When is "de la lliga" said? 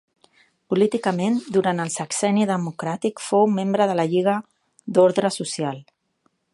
3.93-4.37